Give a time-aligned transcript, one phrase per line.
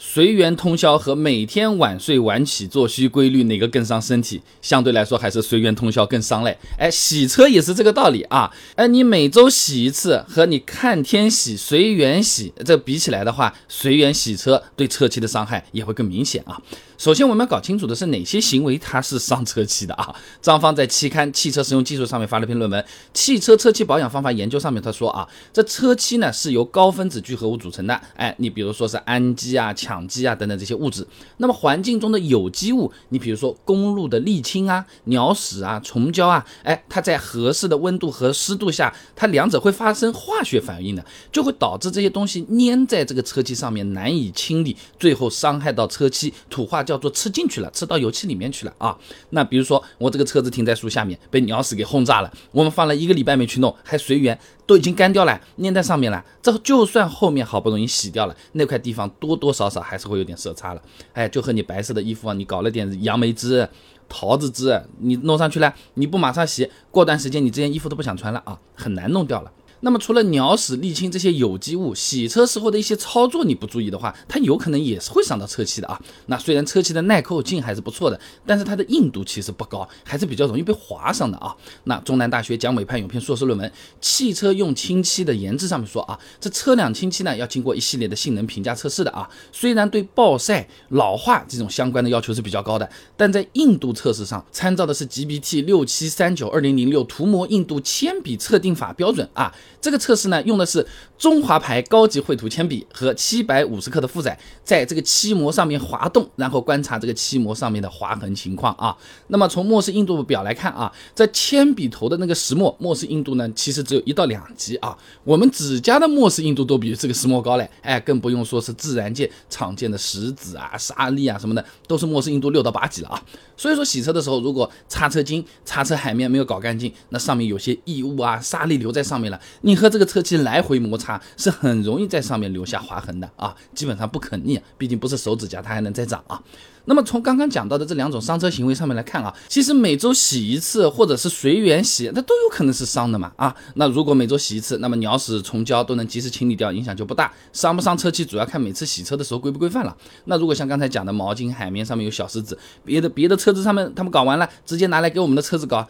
[0.00, 4.40] 随缘通宵和每天晚睡晚起作息规律哪个更伤身体？
[4.62, 6.56] 相对来说还是随缘通宵更伤嘞。
[6.78, 8.48] 哎，洗车也是这个道理啊。
[8.76, 16.62] 哎，你每周洗一次和你看天洗、随缘洗这比起来的话，随缘洗车对车漆的伤害也会更明显啊。
[16.98, 20.12] 首先，我们要搞清楚的是哪些行为它是伤车漆的啊？
[20.42, 22.82] 张芳在期刊《汽车实用技术》上面发了篇论文，
[23.14, 28.00] 《汽车车漆保养方法研究》上面他说啊，这车漆呢是由高分子聚合物组成的。
[28.16, 31.06] 哎，你比如说是氨基啊、羟基啊等等这些物质。
[31.36, 46.84] 那么环境中的有机物，你比如说公路的沥青啊、鸟屎啊、虫胶啊，哎，它在合适的温度和湿度下，它两者会发生化学反应的，就会导致这些东西粘在这个车漆上面难以清理，最后伤害到车漆，土化。
[46.88, 48.96] 叫做吃进去了，吃到油漆里面去了啊。
[49.30, 56.24] 那比如说我这个车子停在树下面，被鸟屎给轰炸了，我们放了一个礼拜没去弄，还随缘，都已经干掉了，粘在上面了。
[56.40, 60.80] 这就算后面好不容易洗掉了，那块地方多多少少还是会有点色差了。
[61.12, 63.68] 哎，就和你白色的衣服啊，你搞了点杨梅汁、
[64.08, 69.52] 桃子汁，你弄上去了，你不马上洗，过段时间你这件衣服都不想穿了啊，很难弄掉了。
[69.80, 76.00] 那么除了鸟屎、沥青这些有机物，洗车时候的一些操作你不注意的话，它有可能也是会伤到车漆的啊。
[76.26, 81.54] 那虽然车漆的耐扣性还是不错的，但是它的硬度其实不高，还是比较容易被划伤的啊。
[81.84, 83.68] 那中南大学蒋伟派有篇硕士论文
[84.00, 89.28] 《汽车用清漆的研制》上面说啊，这车辆清漆呢要经过一系列的性能评价测试的啊。
[89.52, 99.54] 虽然对暴晒、老化这种相关的要求是比较高的，但在硬度测试上参照的是 GBT 六七三九二零零六涂膜硬度铅笔测定法标准啊。
[99.80, 100.84] 这个测试呢，用的是
[101.16, 108.96] 中华牌高级绘图铅笔和七百五十克的负载，在这个漆膜上面滑动，然后观察这个漆膜上面的划痕情况啊。
[109.28, 114.96] 那么从墨氏硬度表来看啊，在铅笔头的那个石墨墨氏硬度呢，其实只有一到两级啊。
[115.24, 123.22] 我们指甲的墨氏硬度都比这个石墨高嘞，哎，更不用说是自然界常见的石子啊、沙粒啊什么的，都是墨氏硬度六到八级了啊。
[123.56, 129.40] 所以说洗车的时候，如果擦车巾、擦车海绵没有搞干净，那上面有些异物啊、沙粒留在上面了。
[129.62, 136.40] 你和这个车漆来回摩擦，是很容易在上面留下划痕的啊，基本上不可逆，毕竟不是手指甲，它还能再长啊。
[136.84, 143.54] 那么从刚刚讲到的这两种伤车行为上面来看啊，其实每周洗一次或者是随缘洗，那都有可能是伤的嘛啊。
[143.74, 147.30] 那如果每周洗一次，那么鸟屎、虫胶都能及时清理掉，影响就不大。
[147.52, 149.94] 伤不伤车漆，主要看每次洗车的时候规不规范了。
[150.24, 155.86] 那如果像刚才讲的毛巾、海绵上面有小石子，别的别的车子上面他们搞完了，直接拿来给我们的车子搞。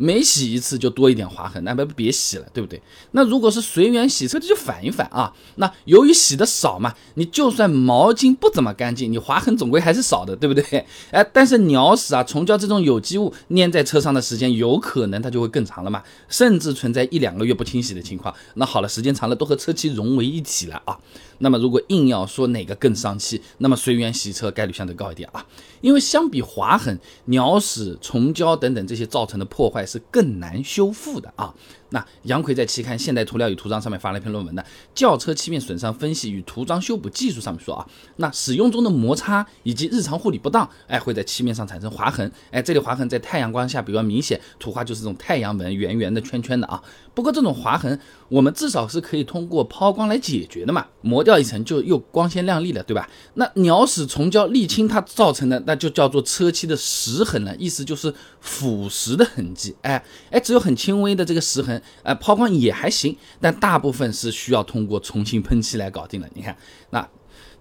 [0.00, 2.80] 每洗一次就多一点划痕，那不别洗了，对不对？
[3.10, 5.32] 那如果是随缘洗车的就反一反啊。
[5.56, 10.86] 那由于洗的少嘛，你就算毛巾不怎么干净，你划痕总归还是少的，对不对？
[11.12, 18.34] 哎，但是鸟屎啊、虫胶这种有机物粘在车上的时间，有可能它就会更长了嘛，甚至存在一两个月不清洗的情况。
[18.54, 20.98] 那好了，时间长了都和车漆融为一体了啊。
[21.40, 25.44] 那么如果硬要说哪个更伤气，那么随缘洗车概率相对高一点啊，
[25.80, 31.54] 因为相比划痕、鸟屎、虫胶等等这些造成的破坏是更难修复的啊。
[31.90, 34.62] 那杨奎在期刊《现代涂料与涂装》上面发了一篇论文的
[34.94, 37.86] 《轿车漆面损伤分析与涂装修补技术》上面说啊，
[38.16, 46.82] 那使用中的摩擦以及日常护理不当，哎，会在漆面上产生划痕，哎，这里划痕在太阳光下比较明显，土化就是这种太阳纹，圆圆的圈圈的啊。
[47.12, 53.10] 不过这种划痕，我们至少是可以通过抛光来解决的嘛，磨掉一层就又光鲜亮丽了，对吧？
[53.34, 61.79] 那鸟屎、虫胶、沥青它造成的，那就叫做车漆的蚀痕了，意思就是腐蚀的痕迹，哎哎，只有很轻微的这个蚀痕。
[62.02, 66.28] 呃，抛光也还行，但大部分是需要通过重新喷漆来搞定的。
[66.34, 66.56] 你看，
[66.90, 67.08] 那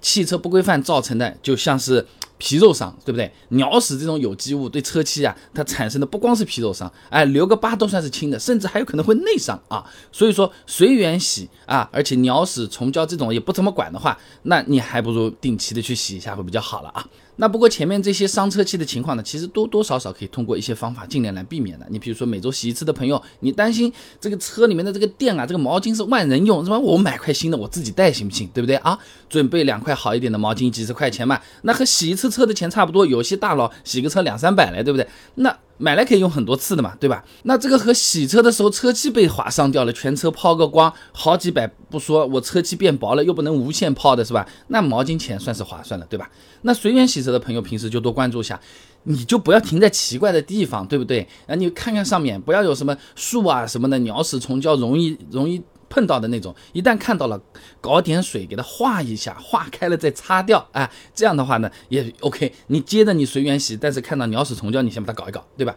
[0.01, 2.05] 汽车不规范造成的，就像是
[2.37, 3.29] 皮肉伤，对不对？
[3.49, 9.83] 鸟屎这种有机物对车漆啊，它产生的不光是皮肉伤，哎，留个疤都算是轻的，甚至还有可能会内伤啊。
[10.11, 17.05] 所以说，随缘洗啊，而且鸟屎、虫胶这种也不怎么管的话，那你还不如定期的去洗一下会比较好了啊。
[17.41, 21.87] 那不过前面这些伤车漆的情况呢，其实多多少少可以通过一些方法尽量来避免的。
[21.89, 26.77] 你比如说每周洗一次的朋友，你担心这个车里面的这个电啊，这个毛巾是万人用，是吧？
[26.77, 28.49] 我买块新的我自己带行不行？
[28.53, 28.99] 对不对啊？
[29.29, 33.05] 准备两块好一点的毛巾，几十块钱嘛，那和洗一次车的钱差不多。
[33.05, 35.07] 有些大佬洗个车两三百来，对不对？
[35.35, 35.57] 那。
[35.79, 37.23] 买来可以用很多次的嘛，对吧？
[37.43, 44.45] 那这个和洗车的时候车漆被划伤掉了，全车抛个光，好几百不说，我车漆变薄了，又不能无限抛的是吧？
[44.67, 46.29] 那毛巾钱算是划算了，对吧？
[46.63, 48.59] 那随缘洗车的朋友平时就多关注一下，
[49.03, 51.27] 你就不要停在奇怪的地方，对不对？
[51.47, 55.63] 啊，你看看上面，不要有什么树啊什么的，鸟屎虫胶容易容易。
[55.89, 57.41] 碰到的那种，一旦看到了，
[57.81, 62.53] 搞点水给它化一下，化开了再擦掉，哎，这样的话呢也 OK。
[62.67, 65.75] 你接着你随缘洗，但是看到鸟屎虫胶，你先把它搞一搞，对吧？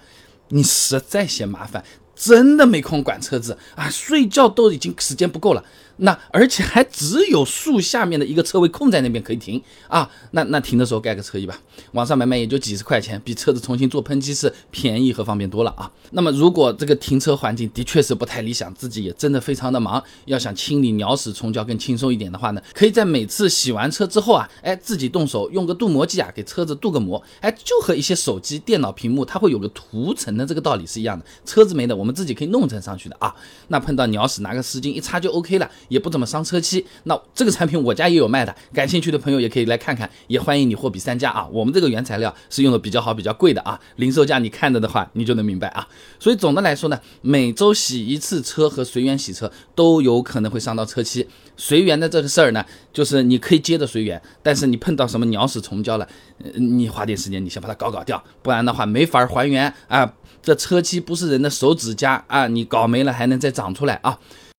[0.49, 1.83] 你实在嫌麻烦，
[2.15, 5.65] 真的没空管车子啊，睡觉都已经时间不够了，
[5.99, 11.59] 那而且还只有树下面的一个车位空在那边可以停啊，那那停的时候盖个车衣吧，
[11.93, 15.91] 网上买卖也就几十块钱，比车子重新做喷漆是便宜和方便多了啊。
[16.11, 33.35] 那么如果这个停车环境的确是不太理想，自己也真的非常的忙，要想清理鸟屎虫胶更轻松一点的话呢，可以在每次洗完车之后啊，哎自己动手用个镀膜剂啊给车子镀个膜，哎就和一些手机、电脑屏幕它会有个涂层的这个道理是一样的，车子没的我们自己可以弄层上去的啊。
[33.69, 35.71] 那碰到鸟屎拿个湿巾一擦就 OK 了。
[35.89, 41.47] 也不怎么伤车漆，那这个产品我家也有卖的，感兴趣的朋友也可以来看看，也欢迎你货比三家啊。
[41.53, 45.87] 我们这个原材料是用的比较好、比较贵的啊，零售价你看着的话，你就能明白啊。
[46.19, 51.27] 所以总的来说呢，每周洗一次车和随缘洗车都有可能会伤到车漆。
[51.57, 56.09] 随缘的这个事儿呢，就是你可以接着随缘，但是你碰到什么鸟屎虫胶了，
[56.55, 60.13] 你花点时间你先把它搞搞掉，不然的话没法还原啊。
[60.43, 64.19] 这车漆不是人的手指甲啊，你搞没了还能再长出来啊。